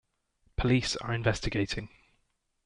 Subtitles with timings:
[0.57, 1.89] Police are investigating.